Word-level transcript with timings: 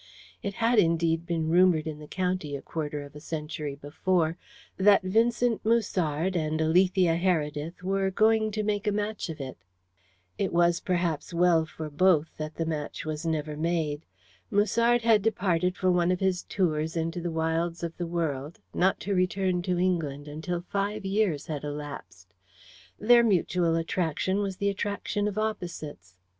It 0.41 0.55
had, 0.55 0.79
indeed, 0.79 1.27
been 1.27 1.47
rumoured 1.47 1.85
in 1.85 1.99
the 1.99 2.07
county 2.07 2.55
a 2.55 2.63
quarter 2.63 3.03
of 3.03 3.15
a 3.15 3.19
century 3.19 3.75
before 3.75 4.35
that 4.77 5.03
Vincent 5.03 5.63
Musard 5.63 6.35
and 6.35 6.59
Alethea 6.59 7.15
Heredith 7.17 7.83
were 7.83 8.09
"going 8.09 8.49
to 8.49 8.63
make 8.63 8.87
a 8.87 8.91
match 8.91 9.29
of 9.29 9.39
it." 9.39 9.59
It 10.39 10.51
was, 10.51 10.79
perhaps, 10.79 11.35
well 11.35 11.67
for 11.67 11.91
both 11.91 12.35
that 12.37 12.55
the 12.55 12.65
match 12.65 13.05
was 13.05 13.27
never 13.27 13.55
made. 13.55 14.07
Musard 14.49 15.03
had 15.03 15.21
departed 15.21 15.77
for 15.77 15.91
one 15.91 16.11
of 16.11 16.19
his 16.19 16.41
tours 16.45 16.97
into 16.97 17.21
the 17.21 17.29
wilds 17.29 17.83
of 17.83 17.95
the 17.97 18.07
world, 18.07 18.57
not 18.73 18.99
to 19.01 19.13
return 19.13 19.61
to 19.61 19.77
England 19.77 20.27
until 20.27 20.61
five 20.61 21.05
years 21.05 21.45
had 21.45 21.63
elapsed. 21.63 22.33
Their 22.99 23.23
mutual 23.23 23.75
attraction 23.75 24.39
was 24.39 24.57
the 24.57 24.69
attraction 24.69 25.27
of 25.27 25.37
opposites. 25.37 26.17